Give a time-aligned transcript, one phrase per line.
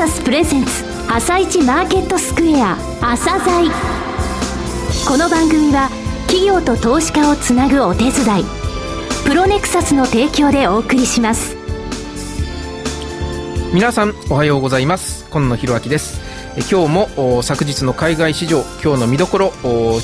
[0.00, 3.70] サスプレゼンツ朝一マーケットスクエア朝鮮
[5.06, 5.90] この番組は
[6.26, 8.44] 企業と投資家をつなぐお手伝い
[9.26, 11.54] プロネクサスの提供でお送りします。
[13.74, 15.26] 皆さんおはようございます。
[15.28, 16.29] 今野博明です。
[16.68, 19.52] 今日も昨日の海外市場今日の見どころ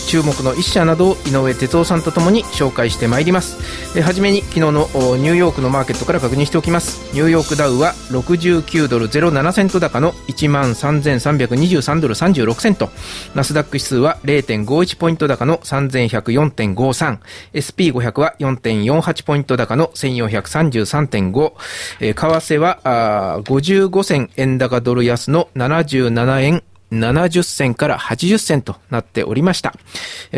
[0.08, 4.00] 注目の一社などを井上哲夫さんとともに紹介してまいります。
[4.00, 7.12] はじめに昨日のニューヨークのマーケットから確認しておきます。
[7.14, 12.90] ニューヨークダウは69ドル07セント高の1万3323ドル36セント。
[13.34, 21.52] ナスダック指数は0.51ポイント高の 3104.53SP500 は4.48ポイント高の1433.5
[22.00, 26.45] 為替は55銭円高ドル安の77円
[26.92, 29.74] 70銭から80銭となっておりました。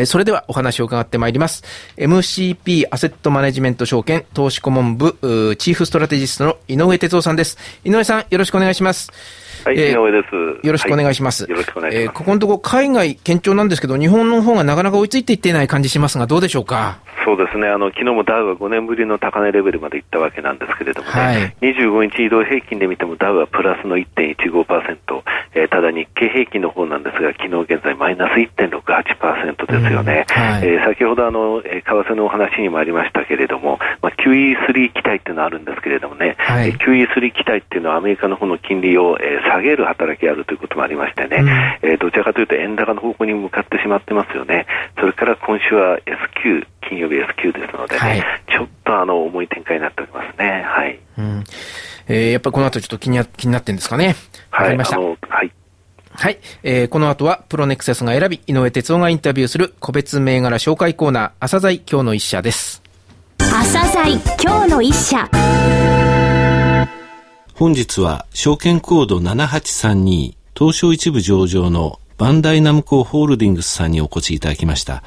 [0.05, 1.63] それではお話を伺ってまいります。
[1.97, 5.13] MCP アセットマネジメント証券投資顧問部
[5.59, 7.57] チーフストラテジストの井上哲夫さんです。
[7.83, 9.11] 井上さん、よろしくお願いします。
[9.63, 10.65] はい、井上です。
[10.65, 11.43] よろしくお願いします。
[11.43, 12.03] よろしくお願いします。
[12.05, 16.97] えー、ここのところ海外堅調なんですけど、日本の方がなかなか追いついていっていない感じしますが、どうでしょうか？
[17.25, 25.21] そうですね、あの昨日もダウは5年ぶりの高値レベルまでいったわけなんですけれどもね、はい、25日移動平均で見てもダウはプラスの1.15%、
[25.89, 30.25] えー、ただ日経平均の方なんですが、昨日現在マイナス1.68%ですよね。
[30.29, 44.65] うんはい、えー、先ほどあの、えー、為替のお話にもありましたけれども、まあ、QE3 期待っていうのはあるんですけれどもね、はい、QE3 期待っていうのはアメリカの方の金利を、えー、下げる働きがあるということもありましてね、うん、えー、どちらかというと円高の方向に向かってしまってますよね。
[44.99, 50.63] それから今週は S q 金曜日 S q ですのでね、はい、ちょっとあの重い展開になっておりますね。
[50.65, 50.99] はい。
[51.17, 51.43] うん
[52.07, 54.15] えー、やっぱりこの後ちょっと気に気になってるんですかね。
[54.49, 54.63] はい。
[54.63, 54.97] わかりました。
[56.11, 56.29] はい。
[56.29, 56.39] はい。
[56.63, 62.81] えー、この後は、プロネクサスが選び、井上哲夫がインタビューする個別銘柄紹介コーナー、朝鮮今日の一社です。
[63.37, 65.29] 朝鮮今日の一社。
[67.53, 75.03] 本日は、証券コード7832、東証一部上場のバンダイナムコホールディングスさんにお越しいただきました。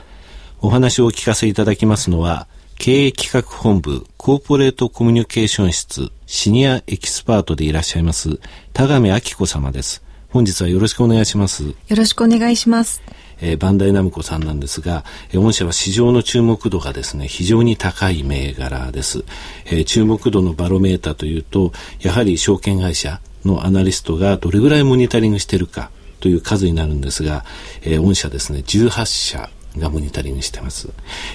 [0.60, 2.46] お話をお聞かせいただきますのは、
[2.78, 8.40] 経営企画本部コーポレートコミュニケーション室シニアエキスパートでいらっしゃいます
[8.72, 10.02] 田上明子様です。
[10.32, 11.62] 本日はよろしくお願いします。
[11.62, 13.02] よろしくお願いします。
[13.42, 19.24] えー、バンダイナムコさんなんですが、えー、御社は市場の注目度がですね、非常に高い銘柄です。
[19.66, 25.90] えー、注目度のバロメーターというと、やはり証券会社のアナリストがどれぐらいモニタリングしているか
[26.20, 27.44] という数になるんですが、
[27.82, 30.88] えー、御社ですね、18社がモニタリングしてます。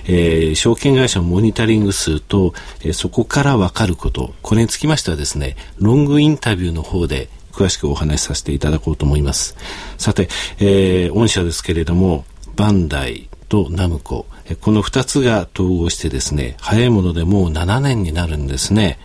[0.05, 9.55] えー、証券会社のモニタリング数と、えー、そこからわかること、これにつきましてはですね、ロングインタビューの方で詳しくお話しさせていただこうと思います。
[9.97, 10.29] さて、
[10.59, 12.23] えー、御社ですけれども、
[12.55, 14.27] バンダイとナムコ、
[14.61, 18.99] この2つが統合してですね、早いものでもう7年になるんですね。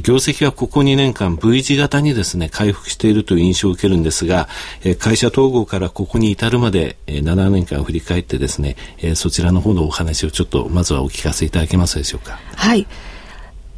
[0.00, 4.48] 業績はここ2年間 V 字型にですね、回復しているという印象を受けるんですが、
[4.98, 8.76] 会社統合からここに至るまで7年間振り返ってですね、
[9.14, 12.40] そちらの方のお話をちょっとまずはお聞かせいただけますでしょうか。
[12.56, 12.86] はい。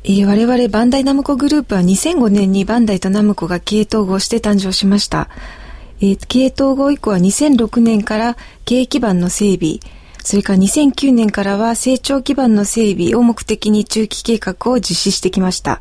[0.06, 5.30] えー、我々バンダイナムコグループは2005年にバンダイとナムコが経営統合して誕生しました。
[6.02, 9.78] えー、経営統合以降は2006年から経営基盤の整備、
[10.22, 15.80] それから2009年からは成長基盤の整備を目的に中期計画を実施してきました。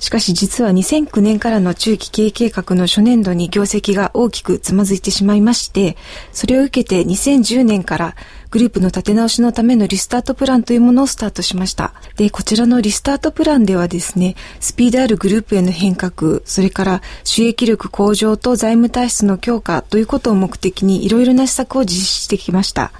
[0.00, 5.96] しかし実は2009年からの中期経営計画の初年度に業績が大きくつまずいてしまいまして、
[6.32, 8.16] それを受けて2010年から
[8.50, 11.92] グループの立て直しのためのリスタートプランというものをスタートしました。
[12.16, 22.92] で、こちらのリスタートプランではですね、スピードあるグループへの変革、それから収益力向上と財務体質の強化ということを目的にいろいろな施策を実施してきました。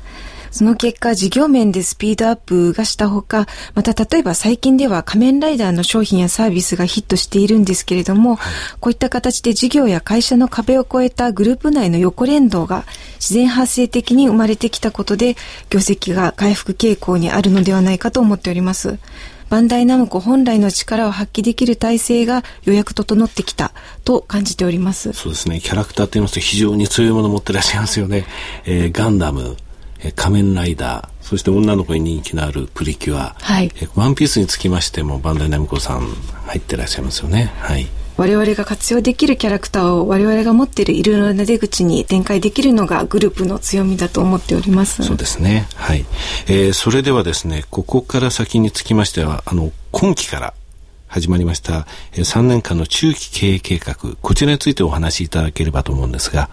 [0.50, 15.36] その結果、事業面でスピードアップがしたほか、また例えば最近では仮面ライダーの商品やサービスがヒットしているんですけれども、はい、こういった形で事業や会社の壁を越えたグループ内の横連動が自然発生的に生まれてきたことで、
[15.70, 18.98] 業績が回復傾向にあるのではないかと思っております。
[19.48, 23.72] バンダイナムコ本来の力を発揮できる体制がようやく整ってきた
[24.04, 25.12] と感じております。
[25.14, 25.60] そうですね。
[25.60, 28.26] キャラクターと言いますと非常に強いものを持ってらっしゃいますよね。
[28.66, 29.56] えー、ガンダム、
[30.02, 36.00] え仮面ライダー、そして女の子に人気のあるプリキュア、はい、えワンピースにつきましてもバンダイナムコさん
[36.46, 37.52] 入ってらっしゃいますよね。
[37.58, 37.86] はい。
[38.18, 45.04] 我々が活用できるキャラクターを我々が持っているいろいろな出口に展開できるのがグループの強みだと思っております。
[45.04, 45.68] そうですね。
[45.76, 46.04] はい。
[46.48, 50.54] えー、それではですね、ここから先につきましては、あの、今期から
[51.06, 56.50] 始まりました、えー、3年間の中期経営計画、こちらについてお話しいただければと思うんですが。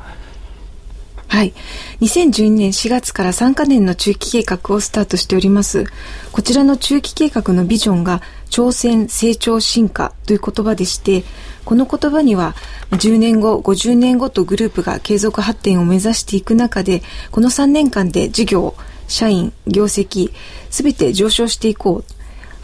[1.36, 1.54] はい。
[2.00, 5.84] 2012年4月から3カ年の中期計画をスタートしております。
[6.32, 11.26] こちらの中期計画のビジョンが挑戦、成長、進化という言葉でして、
[11.66, 12.56] この言葉には
[12.92, 17.02] 10年後、50年後とグループが継続発展を目指していく中で、
[17.32, 18.74] この3年間で事業、
[19.10, 20.32] 社員、業績、
[20.70, 22.16] すべて上昇していこう。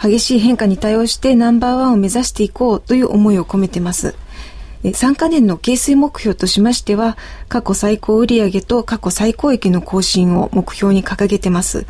[0.02, 4.16] 激しい変化に対応してナンバーワンを目指していこうという思いを込めてます。
[4.84, 7.18] 3カ年の係数目標としましては、
[7.48, 11.86] 過去最高売上と過去最高益の更新を目標に掲げてます。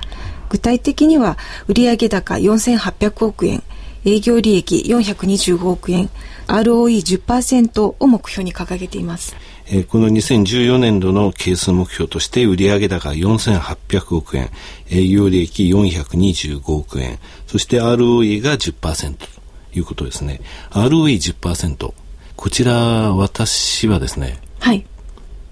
[0.49, 3.63] 具体的には、売上高4800億円、
[4.03, 6.09] 営業利益425億円、
[6.47, 9.35] ROE10% を目標に掲げています。
[9.67, 14.49] えこの2014年度の係数目標として売上高4800億円、
[14.89, 19.27] 営業利益425億円、そして ROE が10%と
[19.73, 20.41] いうことですね。
[20.71, 21.93] ROE10%。
[22.41, 22.73] こちら、
[23.13, 24.83] 私はですね、はい。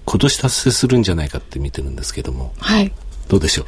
[0.06, 2.90] 今年達成するんじゃないかって見てるんですけども、はい。
[3.28, 3.66] どうでしょう？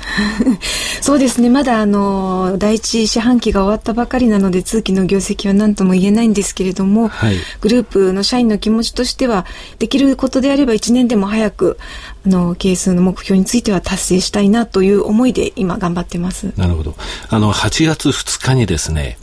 [1.01, 1.49] そうですね。
[1.49, 9.47] まだあの、第一四半期が終わったばかりなので、通期の業績は何とも言えないんですけれども、はい、グループの社員の気持ちとしては、
[9.79, 11.79] できることであれば1年でも早く、
[12.27, 16.53] あの、係数の目標については達成したいなという思いで今頑張ってます。
[16.57, 16.97] なるほど。
[17.29, 19.17] あの、8月2日にですね、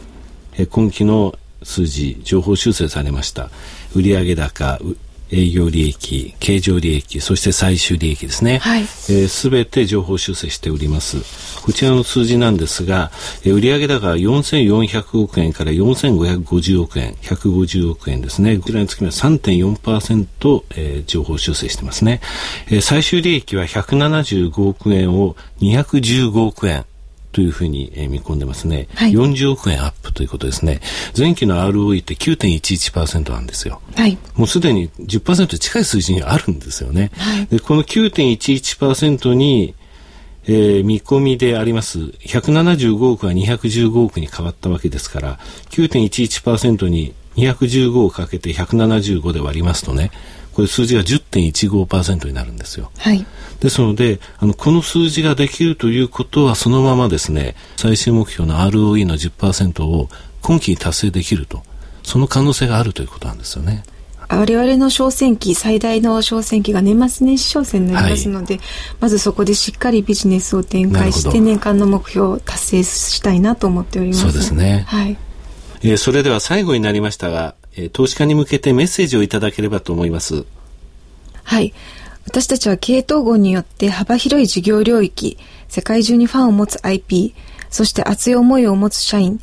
[0.70, 3.50] 今期の数字、情報修正されました。
[3.96, 4.80] 売上高、
[5.32, 8.58] 営業利益、経常利益、そして最終利益ですね。
[8.60, 8.86] はい。
[8.86, 11.18] す、えー、べ、て情報修正しております。
[11.62, 13.12] こちらの数字なんですが、
[13.44, 18.58] えー、売上高4400億円から4550億円、150億円ですね。
[18.58, 22.22] こちらにつきまして3.4%、えー、情報修正してますね。
[22.68, 26.86] えー、最終利益は175億円を215億円。
[27.32, 30.82] というふうに、えー、見込んでますね、はい、40億円アップということですね。
[31.18, 39.76] 前期の ROE って9.11%なんですよ、はい、もうすでに10%近い数字にあるんですよね、はい、でこの9.11%に
[40.52, 42.00] えー、見込みであります。
[42.00, 45.40] 175億が215億に変わったわけですから
[45.70, 50.12] 9.11%に215をかけて175で割りますとね
[50.60, 52.92] これ数字が10.15%になるんですよ。
[52.98, 53.26] はい。
[53.62, 60.10] ですので、あの、この数字ができるということは、そのままですね、最終目標の ROE の10%を
[60.42, 61.64] 今期に達成できると、
[62.04, 63.86] その可能性があるということなんですよね。
[64.28, 68.64] 我々の商戦期、最大の商戦期が年末年始商戦になりますので、はい、
[69.00, 74.24] まずそこでしっかりビジネスを展開して、年間の目標を達成したいなと思っております。
[74.24, 74.84] そうですね。
[74.88, 75.18] はい。
[75.84, 77.56] えー、それでは最後になりましたが、
[77.86, 80.46] え、投資家に向けてメッセージをいただければと思います。
[81.44, 81.74] はい。
[82.26, 85.38] 私たちは経営統合によって幅広い事業領域、
[85.68, 87.34] 世界中にファンを持つ IP、
[87.70, 89.40] そして熱い思いを持つ社員、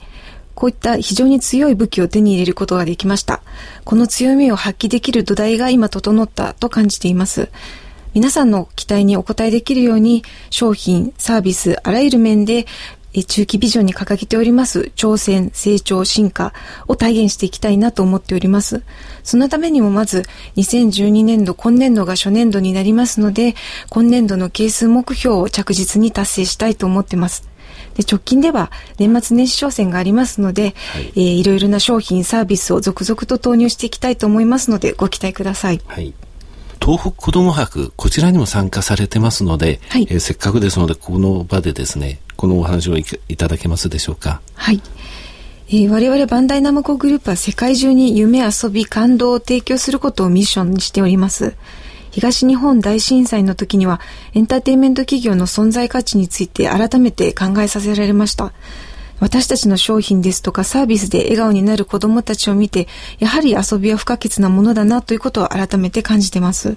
[0.55, 3.43] こういった非常に強い武器を手に入れることができました。
[3.85, 7.51] この強みを発揮できる土台が今整ったと感じています。
[8.15, 12.67] 皆さんの期待にお応えできるように商品、サービス、あらゆる面で
[13.25, 16.53] 中期ビジョンに掲げております挑戦、成長、進化
[16.89, 18.83] を体現していきたいなと思っております。
[19.23, 20.25] そのためにもまず
[20.57, 23.55] 2012年度、今年度が初年度になりますので、
[23.91, 27.49] 今年度の係数目標を着実に達成したいと思ってます。
[27.95, 35.81] で直近では年末年始商戦がありますので、はいえー、いろいろな商品サービスを続々と投入していきたいと思いますのでご期待ください。
[35.87, 36.15] はい
[36.87, 43.05] 東北子ども博、こちらにも参加されてますので、はい、えー、せっかくですので、この場でですね、このお話をい
[43.37, 44.41] ただけますでしょうか？
[44.55, 44.81] はい。
[45.67, 51.57] えー、我々バンダイナムコグループは世界中に夢、遊び、感動を提供することをミッションにしております。
[52.13, 54.01] 東日本大震災の時には
[54.35, 58.53] エンターテインメント企業の存在価値について改めて考えさせられました。
[59.19, 62.87] 私たちの商品ですとかサービスで笑顔になる子供たちを見て、
[63.19, 66.77] やはり遊びは不可欠なものだなということを改めて感じてます。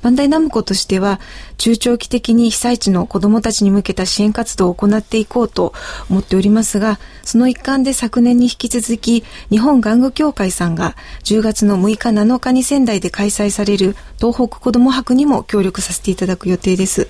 [0.00, 1.20] バンダイナムコとしては、
[1.56, 5.74] 中長期的に被災地の子供たちに向けた支援活動を行っていこうと
[6.08, 10.94] 思っておりますが、その一環で昨年に引き続き、日本玩具協会さんが
[11.24, 17.08] 10月の6日7日に仙台で開催される東北子ども博にも協力させていただく予定です。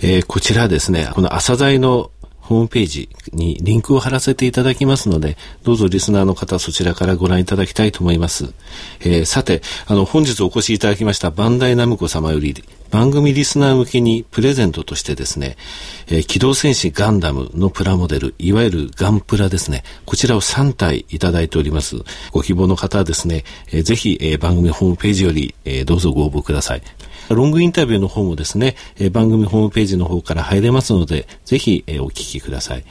[0.00, 2.10] えー、こちらですね、この朝材の
[2.48, 8.54] ホームページにリンクを貼らせていただきますので、どうぞリスナーの方そちらからご覧いただきたいと思います。
[9.00, 12.54] えー、さて、あの、本日お越しいただきましたバンダイナムコ様より、
[12.90, 15.58] 番組リスナー向けにプレゼントとしてですね、
[16.06, 21.96] えー、機動戦士ガンダムのプラモデル、いわゆるガンプラですね、こちらを3体いただいております。
[22.32, 26.82] ご希望の方はですね、えー、ぜひ、えー、番組ホームページより、えー、どうぞご応募ください。
[27.30, 32.84] ロングインタビューの方もですね、えー、番組ホームページの方から入れますので、ぜひ、えー、お聞きください。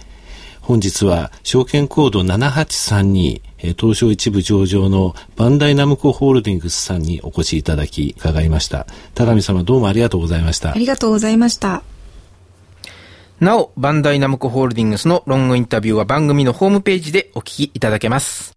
[0.67, 3.41] 本日は証券コード7832
[3.77, 8.85] 東証一部上場のバンダイナムコホールディングスさんにお越しいただき伺いました。
[9.15, 10.71] 田上様どうもありがとうございました。
[10.71, 11.83] ありがとうございました。
[13.39, 18.56] なお、バンダイナムコホールディングスのロングインタビューは番組のホームページでお聞きいただけます。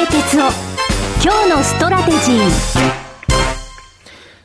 [0.00, 0.52] 井上哲夫
[1.22, 2.40] 今日のストラテジー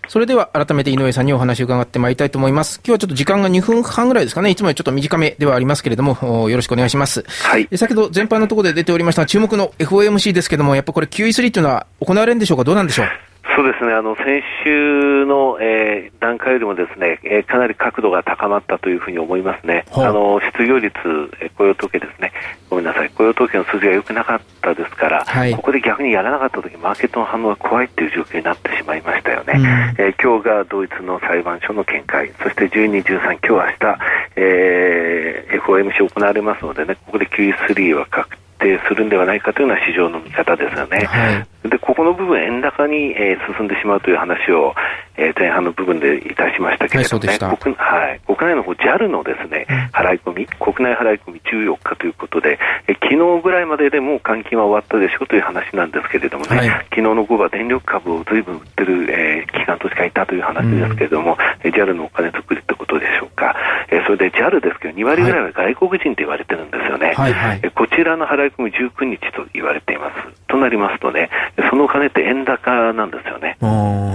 [0.09, 2.81] それでは改めて井上さんにお話を伺ってまいりたいと思います。
[2.85, 4.49] 今日はちょっと時間が2分半ぐらいですかね。
[4.49, 7.23] いつもよりちょっと短めではありますけれども、よろしくお願いします。
[7.27, 7.69] はい。
[7.77, 12.65] 先ほど全般のところで出ておりました注目の FOMC ですけれども、やっぱこれ QE3 というのは行われるんでしょうか？
[12.65, 13.07] どうなんでしょう？
[13.53, 19.85] そうですね、あの先週の、えー、段階よりもですね、えー、かなり角度が高まったというふうに思いますね。
[19.93, 20.97] あの失業率、
[21.39, 22.33] えー、雇用統計ですね、
[22.69, 29.53] ごめんなさい、雇用統計の数字が良くなかったですから、はい、ここで逆にやらなかったとき、マーケットの反応が怖いという状況になってしまいましたよね。
[29.55, 29.65] うん、
[30.05, 33.97] えー、今日がドイツの裁判所の見解、そして12、13、今日明日、
[34.37, 41.05] えー、FOMC 行われますのでね、ここで QE3 は確定するんではないかというのは市場の見方ですよね。
[41.05, 44.73] はいでここの部分、円高に、えー、進んでしまうという話を、
[45.17, 63.55] えー、前半の部分でいたしましたけれどもね、はい国はい、国内の方 JAL のですね、払い込み、国内払い込み14日ということで、えー、昨日ぐらいまででもう換金は終わったでしょうという話なんですけれどもね、はい、昨日の午後は電力株をずいぶん売ってる、えー、機関投資家いたという話ですけれども、うん、JAL のお金作りってことでしょうか、
[63.89, 67.33] えー、それで JAL ですけど、2割ぐらいは外国人と言われてるんですよね、はい。
[67.33, 70.44] はい、えー、こちらの払い込み19日と言われています。
[70.55, 71.29] となりますとね、
[71.69, 73.57] そのお金って円高なんですよね。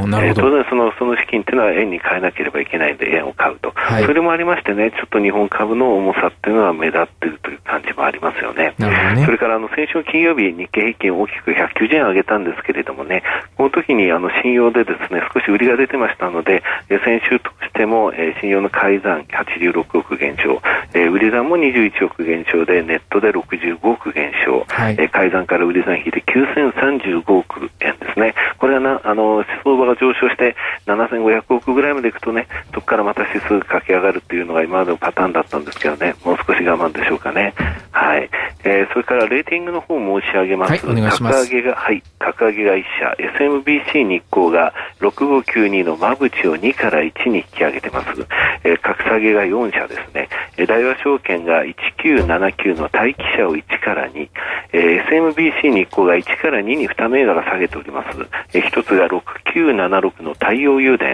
[0.08, 8.74] なるほど、当然その、その資金っていうのは円に変えなければいけないんで、円を買うと、はい、それもありましてね、ちょっと日本株の重さっていうのは目立っているという感じもありますよね。
[9.14, 9.24] ね。
[9.24, 13.22] それからあの先週金曜日、日経平均大きく190円上げたんですけれどもね、
[13.56, 20.60] この時にあの信用でですね少し売りが出てましたので、先週としても、えー、信用の改ざん86億減少、
[20.94, 28.34] えー、売り算も21億減少で、ネットで65億減少、はい、えー、改ざんから売り算引いて9035億円ですね。
[28.58, 30.56] これはな、あの、相場が上昇して
[30.86, 37.54] 7500億ぐらいまでいくとね、そこからまた指数駆け上がるっていうのが今までのパターンだったんですけどね、もう少し我慢でしょうかね。
[37.90, 38.30] はい。
[38.62, 40.70] えー、それからレーティングの方申し上げます。
[40.70, 41.44] はい、お願いします。
[41.44, 48.26] 格上げが、はい、格上げが1社、SMBC 日興が6592の間口を2から1に引き上げてます。
[48.64, 50.28] えー、格下げが4社ですね。
[50.56, 51.64] えー、大和証券が
[52.04, 54.28] 1979の待機者を1から2、
[54.72, 58.18] えー、SMBC 日興が1から2に2銘柄下げております。
[58.52, 61.06] えー、1つが6976の太陽油田、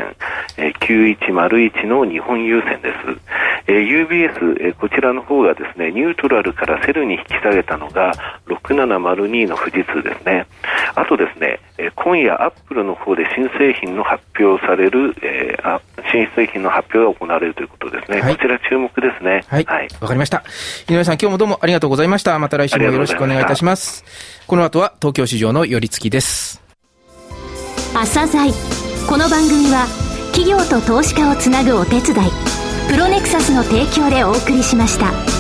[0.59, 3.46] えー、9101の日本郵船です。
[3.69, 8.13] えー、UBS、えー、こちらの方がですね、ニュートラルからセルに引き下げたのが
[8.47, 10.47] 6702の富士通ですね。
[10.95, 15.81] あとですね、えー、今夜アップルの方で新製品の発表される、えー、
[16.13, 18.21] 新製品の発表が行われるということですね。
[18.21, 19.45] はい、こちら注目ですね。
[19.49, 19.65] はい。
[19.65, 20.45] わ、はい、かりました。
[20.89, 22.39] 井上さん、今日もどうもありがとうございました。
[22.39, 24.05] また来週もよろしくお願いいたします。
[24.47, 26.63] この後は東京市場の寄り付きです。
[27.95, 28.53] 朝鮮
[29.09, 29.87] この番組は
[30.33, 32.56] 企業と投資家をつなぐお手伝い
[32.89, 35.36] プロネクサスの提供でお送りしました。